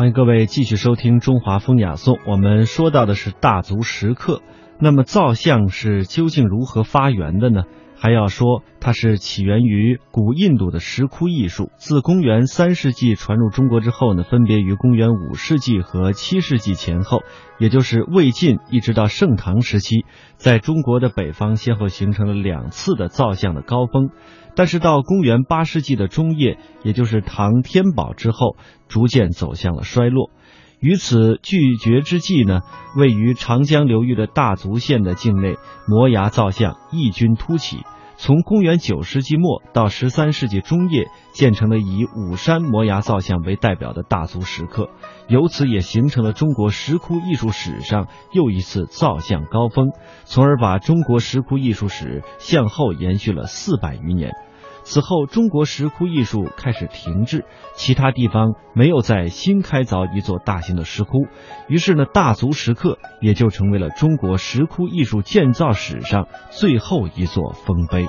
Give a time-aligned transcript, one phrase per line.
[0.00, 2.16] 欢迎各位继续收听《中华风雅颂》。
[2.26, 4.40] 我们说到的是大足石刻，
[4.80, 7.62] 那么造像是究竟如何发源的呢？
[8.02, 11.70] 还要说，它是起源于古印度的石窟艺术。
[11.76, 17.20] 自公元三世纪传入中国之后呢，分别于公元五世纪和七世纪前后，
[17.58, 24.08] 也就是魏晋一直到盛唐时期，在中国的北方先后形成了两次的造像的高峰。
[24.56, 28.56] 但是到公元八世纪的中叶，也就是唐天宝之后，
[28.88, 30.30] 逐渐走向了衰落。
[30.80, 32.60] 与此拒绝之际呢，
[32.96, 37.78] 位于长江流域的大足县的境内，摩崖造像异军突起。
[38.16, 44.90] 从公元九世纪末到十三世纪中叶，建成了以武山摩崖造像为代表的大足石刻，
[45.26, 49.92] 由此也形成了中国石窟艺术史上又一次造像高峰，
[50.24, 54.32] 从而把中国石窟艺术史向后延续了四百余年。
[54.90, 57.44] 此后，中国石窟艺术开始停滞，
[57.76, 61.28] 其他地方没有再新开凿一座大型的石窟，
[61.68, 68.08] 于是呢，大足石刻也就成为了中国石窟艺术建造史上最后一座丰碑。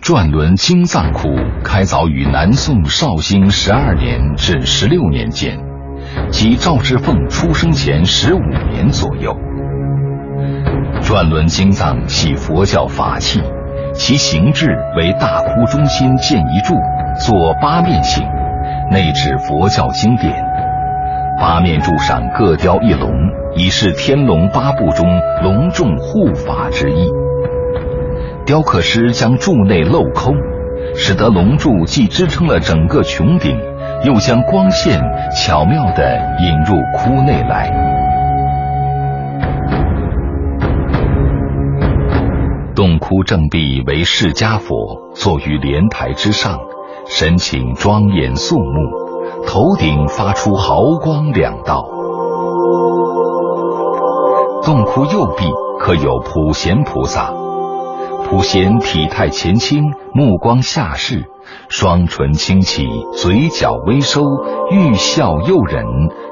[0.00, 1.28] 转轮经藏窟
[1.62, 5.60] 开凿于南宋绍兴十二年至十六年间，
[6.32, 8.40] 即赵之凤出生前十五
[8.72, 9.45] 年左右。
[11.06, 13.40] 转轮经藏系佛教法器，
[13.94, 16.74] 其形制为大窟中心建一柱，
[17.20, 18.24] 作八面形，
[18.90, 20.34] 内置佛教经典。
[21.38, 23.08] 八面柱上各雕一龙，
[23.54, 25.06] 以示天龙八部中
[25.44, 27.08] 隆重护法之意。
[28.44, 30.34] 雕刻师将柱内镂空，
[30.96, 33.56] 使得龙柱既支撑了整个穹顶，
[34.02, 38.15] 又将光线巧妙地引入窟内来。
[42.76, 46.58] 洞窟正壁为释迦佛，坐于莲台之上，
[47.06, 51.88] 神情庄严肃穆，头顶发出毫光两道。
[54.62, 55.50] 洞窟右壁
[55.80, 57.32] 刻有普贤菩萨，
[58.24, 59.82] 普贤体态前倾，
[60.12, 61.24] 目光下视，
[61.70, 64.20] 双唇轻启，嘴角微收，
[64.70, 65.86] 欲笑诱人，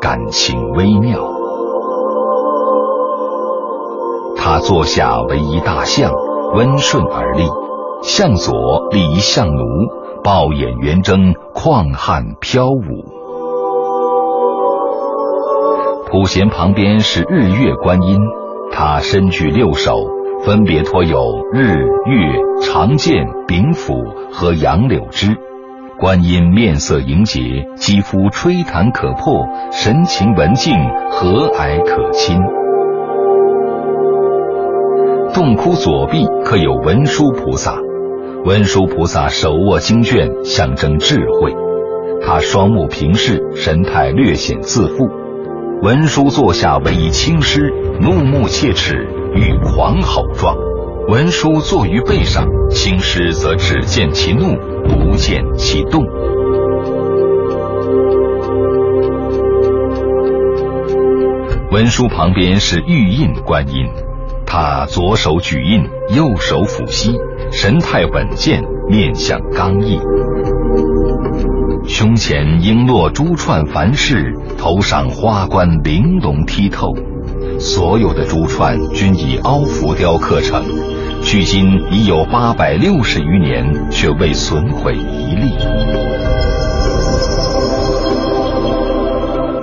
[0.00, 1.18] 感情微妙。
[4.36, 6.27] 他坐下为一大象。
[6.54, 7.42] 温顺而立，
[8.02, 9.62] 向左立一象奴，
[10.24, 13.04] 抱眼圆睁，旷汉飘舞。
[16.10, 18.18] 普贤旁边是日月观音，
[18.72, 19.94] 他身具六手，
[20.44, 21.20] 分别托有
[21.52, 21.74] 日、
[22.06, 23.94] 月、长剑、柄斧
[24.32, 25.36] 和杨柳枝。
[26.00, 27.40] 观音面色迎洁，
[27.74, 30.72] 肌肤吹弹可破，神情文静，
[31.10, 32.40] 和蔼可亲。
[35.34, 37.78] 洞窟左壁刻有文殊菩萨，
[38.44, 41.54] 文殊菩萨手握经卷，象征智慧。
[42.20, 45.08] 他双目平视，神态略显自负。
[45.82, 50.56] 文殊坐下为一青狮，怒目切齿，欲狂吼状。
[51.08, 54.56] 文殊坐于背上，青狮则只见其怒，
[54.88, 56.04] 不见其动。
[61.70, 64.07] 文殊旁边是玉印观音。
[64.60, 65.84] 他左手举印，
[66.16, 67.16] 右手抚膝，
[67.52, 70.00] 神态稳健，面相刚毅。
[71.86, 76.92] 胸前璎珞珠串繁饰，头上花冠玲珑剔透，
[77.60, 80.64] 所有的珠串均以凹浮雕刻成，
[81.22, 85.52] 距今已有八百六十余年，却未损毁一粒。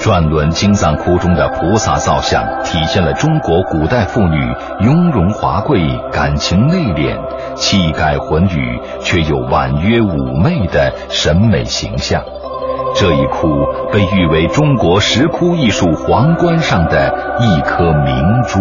[0.06, 4.38] 转轮经藏窟中的菩萨造像，体现了中国古代妇女
[4.82, 5.82] 雍容华贵、
[6.12, 7.18] 感情内敛、
[7.56, 12.22] 气概浑宇，却又婉约妩媚的审美形象。
[12.94, 13.48] 这一窟
[13.92, 18.60] 被誉为中国石窟艺术皇冠上的一颗明珠。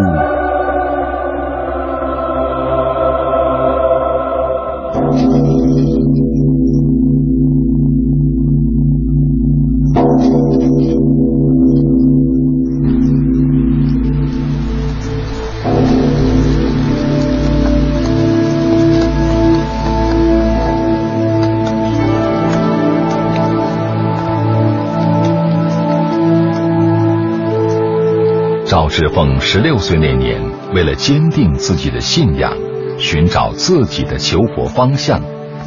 [28.75, 30.43] 赵志凤十六岁那年，
[30.75, 32.53] 为了坚定自己的信仰，
[32.99, 35.23] 寻找自己的求佛方向，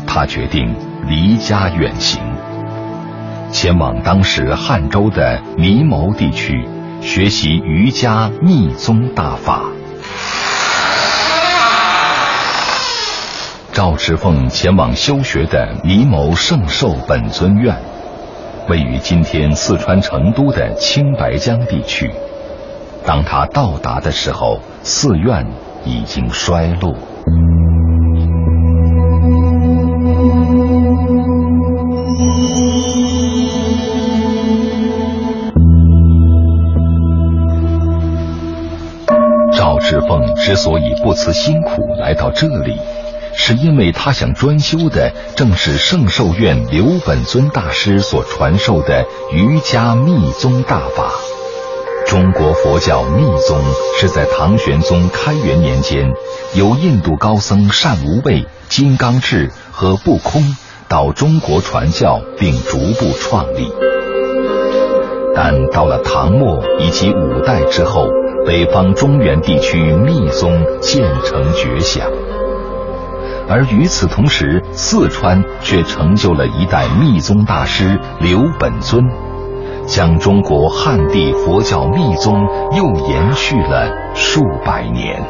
[0.06, 0.76] 他决定
[1.08, 2.22] 离家远行，
[3.50, 6.68] 前往当时汉州的尼牟地区，
[7.00, 9.64] 学习瑜伽密宗大法。
[13.72, 17.74] 赵之凤前往修学的尼牟圣寿本尊院，
[18.68, 22.12] 位于今天四川成都的青白江地区。
[23.08, 25.48] 当他到达的时候，寺院
[25.86, 26.94] 已经衰落。
[39.54, 42.78] 赵之凤之所以不辞辛苦来到这里。
[43.40, 51.10] 是因为他想专修的正是圣寿院刘本尊大师所传授的瑜伽密宗大法。
[52.08, 53.60] 中国佛教密宗
[54.00, 56.10] 是在唐玄宗开元年间，
[56.56, 60.42] 由印度高僧善无畏、金刚智和不空
[60.88, 63.70] 到中国传教，并逐步创立。
[65.36, 68.08] 但到了唐末以及五代之后，
[68.46, 72.10] 北方中原地区密宗渐成绝响。
[73.50, 79.04] 而与此同时，四川却成就了一代密宗大师刘本尊，
[79.88, 82.36] 将中国汉地佛教密宗
[82.76, 85.24] 又延续了数百年。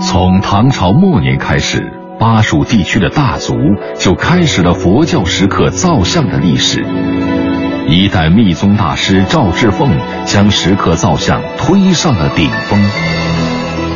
[0.00, 3.54] 从唐朝末年开始，巴蜀地区的大族
[3.94, 6.84] 就开始了佛教石刻造像的历史。
[7.88, 9.88] 一代密宗大师赵志凤
[10.26, 13.25] 将石刻造像推上了顶峰。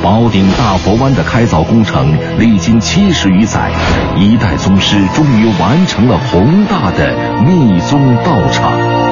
[0.02, 3.70] 宝顶大佛湾的开凿工程历经七十余载，
[4.17, 9.09] 一代宗师终于完成了宏大的密宗道场。